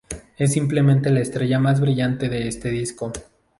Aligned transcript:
Es 0.39 0.53
simplemente 0.53 1.11
la 1.11 1.19
estrella 1.19 1.59
más 1.59 1.79
brillante 1.79 2.27
de 2.27 2.47
este 2.47 2.71
disco. 2.71 3.13